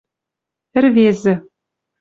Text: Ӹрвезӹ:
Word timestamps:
Ӹрвезӹ: 0.77 1.33